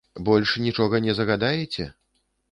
Больш 0.27 0.53
нічога 0.67 1.01
не 1.07 1.13
загадаеце? 1.19 1.85